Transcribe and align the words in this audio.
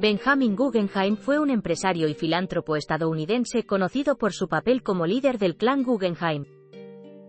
Benjamin 0.00 0.56
Guggenheim 0.56 1.14
fue 1.14 1.38
un 1.38 1.50
empresario 1.50 2.08
y 2.08 2.14
filántropo 2.14 2.74
estadounidense 2.74 3.66
conocido 3.66 4.16
por 4.16 4.32
su 4.32 4.48
papel 4.48 4.82
como 4.82 5.04
líder 5.04 5.36
del 5.36 5.56
clan 5.56 5.82
Guggenheim. 5.82 6.46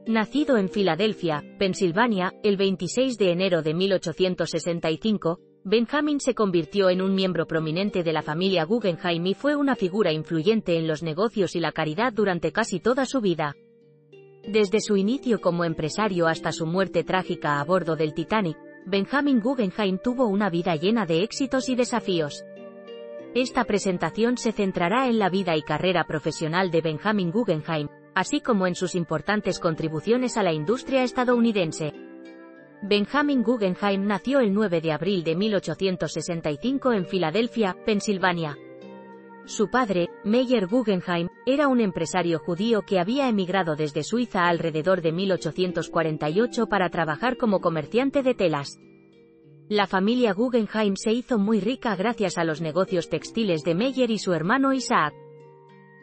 Nacido 0.07 0.55
en 0.55 0.69
Filadelfia, 0.69 1.43
Pensilvania, 1.59 2.33
el 2.43 2.55
26 2.55 3.17
de 3.17 3.31
enero 3.33 3.61
de 3.61 3.73
1865, 3.73 5.39
Benjamin 5.65 6.21
se 6.21 6.33
convirtió 6.33 6.89
en 6.89 7.01
un 7.01 7.13
miembro 7.13 7.45
prominente 7.45 8.03
de 8.03 8.13
la 8.13 8.21
familia 8.21 8.63
Guggenheim 8.63 9.27
y 9.27 9.33
fue 9.33 9.57
una 9.57 9.75
figura 9.75 10.13
influyente 10.13 10.77
en 10.77 10.87
los 10.87 11.03
negocios 11.03 11.57
y 11.57 11.59
la 11.59 11.73
caridad 11.73 12.13
durante 12.13 12.53
casi 12.53 12.79
toda 12.79 13.05
su 13.05 13.19
vida. 13.19 13.53
Desde 14.47 14.79
su 14.79 14.95
inicio 14.95 15.41
como 15.41 15.65
empresario 15.65 16.25
hasta 16.25 16.53
su 16.53 16.65
muerte 16.65 17.03
trágica 17.03 17.59
a 17.59 17.65
bordo 17.65 17.97
del 17.97 18.13
Titanic, 18.13 18.57
Benjamin 18.85 19.41
Guggenheim 19.41 19.99
tuvo 19.99 20.25
una 20.25 20.49
vida 20.49 20.75
llena 20.75 21.05
de 21.05 21.21
éxitos 21.21 21.69
y 21.69 21.75
desafíos. 21.75 22.43
Esta 23.33 23.63
presentación 23.63 24.37
se 24.37 24.51
centrará 24.51 25.07
en 25.07 25.17
la 25.17 25.29
vida 25.29 25.55
y 25.55 25.61
carrera 25.61 26.03
profesional 26.03 26.69
de 26.69 26.81
Benjamin 26.81 27.31
Guggenheim, 27.31 27.87
así 28.13 28.41
como 28.41 28.67
en 28.67 28.75
sus 28.75 28.93
importantes 28.93 29.59
contribuciones 29.59 30.35
a 30.35 30.43
la 30.43 30.51
industria 30.51 31.03
estadounidense. 31.03 31.93
Benjamin 32.81 33.41
Guggenheim 33.41 34.05
nació 34.05 34.39
el 34.39 34.53
9 34.53 34.81
de 34.81 34.91
abril 34.91 35.23
de 35.23 35.37
1865 35.37 36.91
en 36.91 37.05
Filadelfia, 37.05 37.77
Pensilvania. 37.85 38.57
Su 39.45 39.69
padre, 39.69 40.09
Meyer 40.25 40.67
Guggenheim, 40.67 41.29
era 41.45 41.69
un 41.69 41.79
empresario 41.79 42.37
judío 42.37 42.81
que 42.81 42.99
había 42.99 43.29
emigrado 43.29 43.77
desde 43.77 44.03
Suiza 44.03 44.47
alrededor 44.47 45.01
de 45.01 45.13
1848 45.13 46.67
para 46.67 46.89
trabajar 46.89 47.37
como 47.37 47.61
comerciante 47.61 48.23
de 48.23 48.33
telas. 48.33 48.77
La 49.71 49.87
familia 49.87 50.33
Guggenheim 50.33 50.97
se 50.97 51.13
hizo 51.13 51.39
muy 51.39 51.61
rica 51.61 51.95
gracias 51.95 52.37
a 52.37 52.43
los 52.43 52.59
negocios 52.59 53.07
textiles 53.07 53.63
de 53.63 53.73
Meyer 53.73 54.11
y 54.11 54.17
su 54.17 54.33
hermano 54.33 54.73
Isaac. 54.73 55.13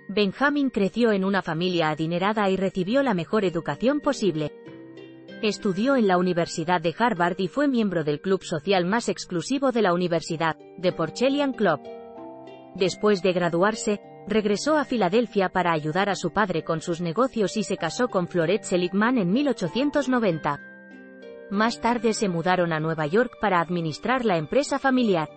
Benjamin 0.08 0.70
creció 0.70 1.12
en 1.12 1.22
una 1.22 1.42
familia 1.42 1.90
adinerada 1.90 2.48
y 2.48 2.56
recibió 2.56 3.02
la 3.02 3.12
mejor 3.12 3.44
educación 3.44 4.00
posible. 4.00 4.54
Estudió 5.42 5.96
en 5.96 6.08
la 6.08 6.16
Universidad 6.16 6.80
de 6.80 6.94
Harvard 6.98 7.38
y 7.40 7.48
fue 7.48 7.68
miembro 7.68 8.04
del 8.04 8.22
club 8.22 8.42
social 8.42 8.86
más 8.86 9.10
exclusivo 9.10 9.70
de 9.70 9.82
la 9.82 9.92
universidad, 9.92 10.56
The 10.80 10.92
Porcellian 10.92 11.52
Club. 11.52 11.80
Después 12.74 13.20
de 13.20 13.34
graduarse, 13.34 14.00
regresó 14.26 14.78
a 14.78 14.86
Filadelfia 14.86 15.50
para 15.50 15.72
ayudar 15.72 16.08
a 16.08 16.14
su 16.14 16.30
padre 16.30 16.64
con 16.64 16.80
sus 16.80 17.02
negocios 17.02 17.58
y 17.58 17.64
se 17.64 17.76
casó 17.76 18.08
con 18.08 18.28
Florette 18.28 18.64
Seligman 18.64 19.18
en 19.18 19.30
1890. 19.30 20.67
Más 21.50 21.80
tarde 21.80 22.12
se 22.12 22.28
mudaron 22.28 22.74
a 22.74 22.80
Nueva 22.80 23.06
York 23.06 23.38
para 23.40 23.60
administrar 23.60 24.26
la 24.26 24.36
empresa 24.36 24.78
familiar. 24.78 25.30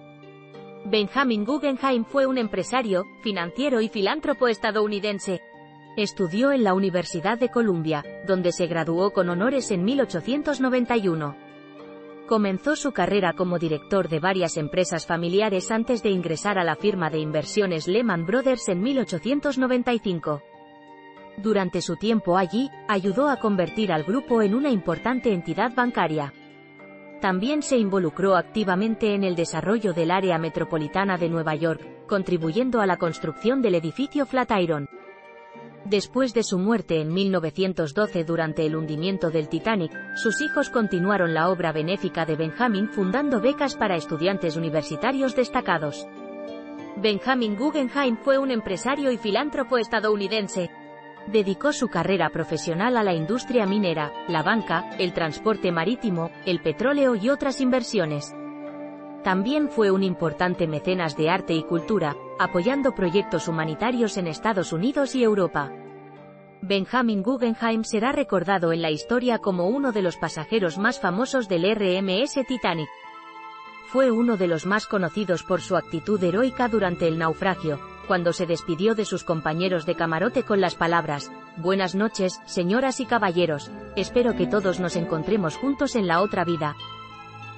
Benjamin 0.85 1.45
Guggenheim 1.45 2.03
fue 2.03 2.25
un 2.25 2.37
empresario, 2.37 3.05
financiero 3.23 3.79
y 3.79 3.87
filántropo 3.87 4.49
estadounidense. 4.49 5.41
Estudió 5.95 6.51
en 6.51 6.63
la 6.65 6.73
Universidad 6.73 7.37
de 7.37 7.49
Columbia, 7.49 8.03
donde 8.27 8.51
se 8.51 8.67
graduó 8.67 9.11
con 9.11 9.29
honores 9.29 9.71
en 9.71 9.85
1891. 9.85 11.35
Comenzó 12.27 12.75
su 12.75 12.91
carrera 12.91 13.33
como 13.33 13.59
director 13.59 14.09
de 14.09 14.19
varias 14.19 14.57
empresas 14.57 15.05
familiares 15.05 15.71
antes 15.71 16.03
de 16.03 16.09
ingresar 16.09 16.57
a 16.57 16.63
la 16.63 16.75
firma 16.75 17.09
de 17.09 17.19
inversiones 17.19 17.87
Lehman 17.87 18.25
Brothers 18.25 18.67
en 18.69 18.81
1895. 18.81 20.41
Durante 21.41 21.81
su 21.81 21.95
tiempo 21.95 22.37
allí, 22.37 22.69
ayudó 22.87 23.27
a 23.27 23.37
convertir 23.37 23.91
al 23.91 24.03
grupo 24.03 24.43
en 24.43 24.53
una 24.53 24.69
importante 24.69 25.33
entidad 25.33 25.73
bancaria. 25.73 26.33
También 27.19 27.63
se 27.63 27.77
involucró 27.77 28.35
activamente 28.35 29.15
en 29.15 29.23
el 29.23 29.35
desarrollo 29.35 29.93
del 29.93 30.11
área 30.11 30.37
metropolitana 30.37 31.17
de 31.17 31.29
Nueva 31.29 31.55
York, 31.55 32.05
contribuyendo 32.07 32.79
a 32.79 32.85
la 32.85 32.97
construcción 32.97 33.61
del 33.61 33.75
edificio 33.75 34.25
Flatiron. 34.25 34.87
Después 35.85 36.33
de 36.35 36.43
su 36.43 36.59
muerte 36.59 37.01
en 37.01 37.11
1912 37.11 38.23
durante 38.23 38.65
el 38.65 38.75
hundimiento 38.75 39.31
del 39.31 39.49
Titanic, 39.49 39.91
sus 40.15 40.41
hijos 40.41 40.69
continuaron 40.69 41.33
la 41.33 41.49
obra 41.49 41.71
benéfica 41.71 42.23
de 42.25 42.35
Benjamin 42.35 42.87
fundando 42.89 43.41
becas 43.41 43.75
para 43.75 43.95
estudiantes 43.95 44.57
universitarios 44.57 45.35
destacados. 45.35 46.07
Benjamin 46.97 47.55
Guggenheim 47.55 48.17
fue 48.17 48.37
un 48.37 48.51
empresario 48.51 49.11
y 49.11 49.17
filántropo 49.17 49.77
estadounidense, 49.77 50.69
Dedicó 51.27 51.71
su 51.71 51.87
carrera 51.87 52.29
profesional 52.29 52.97
a 52.97 53.03
la 53.03 53.13
industria 53.13 53.65
minera, 53.65 54.11
la 54.27 54.43
banca, 54.43 54.89
el 54.97 55.13
transporte 55.13 55.71
marítimo, 55.71 56.31
el 56.45 56.61
petróleo 56.61 57.15
y 57.15 57.29
otras 57.29 57.61
inversiones. 57.61 58.35
También 59.23 59.69
fue 59.69 59.91
un 59.91 60.01
importante 60.01 60.67
mecenas 60.67 61.15
de 61.15 61.29
arte 61.29 61.53
y 61.53 61.63
cultura, 61.63 62.15
apoyando 62.39 62.95
proyectos 62.95 63.47
humanitarios 63.47 64.17
en 64.17 64.25
Estados 64.25 64.73
Unidos 64.73 65.13
y 65.13 65.23
Europa. 65.23 65.71
Benjamin 66.63 67.21
Guggenheim 67.21 67.83
será 67.83 68.11
recordado 68.11 68.71
en 68.71 68.81
la 68.81 68.89
historia 68.89 69.37
como 69.37 69.67
uno 69.67 69.91
de 69.91 70.01
los 70.01 70.17
pasajeros 70.17 70.79
más 70.79 70.99
famosos 70.99 71.47
del 71.47 71.63
RMS 71.63 72.39
Titanic. 72.47 72.89
Fue 73.87 74.09
uno 74.09 74.37
de 74.37 74.47
los 74.47 74.65
más 74.65 74.87
conocidos 74.87 75.43
por 75.43 75.61
su 75.61 75.75
actitud 75.75 76.23
heroica 76.23 76.67
durante 76.67 77.07
el 77.07 77.17
naufragio, 77.19 77.79
cuando 78.11 78.33
se 78.33 78.45
despidió 78.45 78.93
de 78.93 79.05
sus 79.05 79.23
compañeros 79.23 79.85
de 79.85 79.95
camarote 79.95 80.43
con 80.43 80.59
las 80.59 80.75
palabras, 80.75 81.31
Buenas 81.55 81.95
noches, 81.95 82.41
señoras 82.45 82.99
y 82.99 83.05
caballeros, 83.05 83.71
espero 83.95 84.35
que 84.35 84.47
todos 84.47 84.81
nos 84.81 84.97
encontremos 84.97 85.55
juntos 85.55 85.95
en 85.95 86.07
la 86.07 86.21
otra 86.21 86.43
vida. 86.43 86.75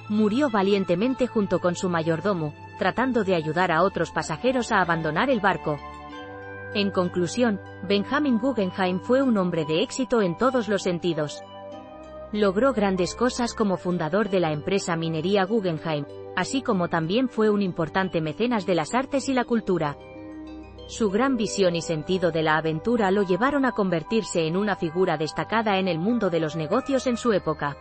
Murió 0.08 0.50
valientemente 0.50 1.26
junto 1.26 1.58
con 1.58 1.74
su 1.74 1.88
mayordomo, 1.88 2.54
tratando 2.78 3.24
de 3.24 3.34
ayudar 3.34 3.72
a 3.72 3.82
otros 3.82 4.12
pasajeros 4.12 4.70
a 4.70 4.80
abandonar 4.80 5.28
el 5.28 5.40
barco. 5.40 5.76
En 6.72 6.92
conclusión, 6.92 7.60
Benjamin 7.88 8.38
Guggenheim 8.38 9.00
fue 9.00 9.22
un 9.22 9.36
hombre 9.38 9.64
de 9.64 9.82
éxito 9.82 10.22
en 10.22 10.38
todos 10.38 10.68
los 10.68 10.84
sentidos. 10.84 11.42
Logró 12.30 12.72
grandes 12.72 13.16
cosas 13.16 13.54
como 13.54 13.76
fundador 13.76 14.28
de 14.28 14.38
la 14.38 14.52
empresa 14.52 14.94
minería 14.94 15.46
Guggenheim, 15.46 16.04
así 16.36 16.62
como 16.62 16.86
también 16.86 17.28
fue 17.28 17.50
un 17.50 17.60
importante 17.60 18.20
mecenas 18.20 18.66
de 18.66 18.76
las 18.76 18.94
artes 18.94 19.28
y 19.28 19.34
la 19.34 19.44
cultura. 19.44 19.96
Su 20.86 21.10
gran 21.10 21.36
visión 21.36 21.76
y 21.76 21.80
sentido 21.80 22.30
de 22.30 22.42
la 22.42 22.56
aventura 22.56 23.10
lo 23.10 23.22
llevaron 23.22 23.64
a 23.64 23.72
convertirse 23.72 24.46
en 24.46 24.56
una 24.56 24.76
figura 24.76 25.16
destacada 25.16 25.78
en 25.78 25.88
el 25.88 25.98
mundo 25.98 26.28
de 26.28 26.40
los 26.40 26.56
negocios 26.56 27.06
en 27.06 27.16
su 27.16 27.32
época. 27.32 27.76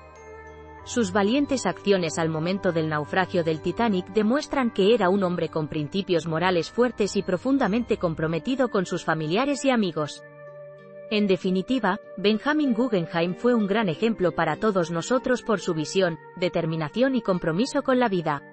Sus 0.85 1.11
valientes 1.11 1.65
acciones 1.65 2.17
al 2.17 2.29
momento 2.29 2.71
del 2.71 2.89
naufragio 2.89 3.43
del 3.43 3.61
Titanic 3.61 4.07
demuestran 4.13 4.71
que 4.71 4.93
era 4.93 5.09
un 5.09 5.23
hombre 5.23 5.49
con 5.49 5.67
principios 5.67 6.27
morales 6.27 6.71
fuertes 6.71 7.15
y 7.15 7.23
profundamente 7.23 7.97
comprometido 7.97 8.69
con 8.69 8.85
sus 8.85 9.03
familiares 9.03 9.63
y 9.65 9.69
amigos. 9.69 10.23
En 11.09 11.27
definitiva, 11.27 11.99
Benjamin 12.17 12.73
Guggenheim 12.73 13.35
fue 13.35 13.53
un 13.53 13.67
gran 13.67 13.87
ejemplo 13.87 14.31
para 14.31 14.55
todos 14.57 14.91
nosotros 14.91 15.41
por 15.41 15.59
su 15.59 15.73
visión, 15.73 16.19
determinación 16.37 17.15
y 17.15 17.21
compromiso 17.21 17.83
con 17.83 17.99
la 17.99 18.09
vida. 18.09 18.52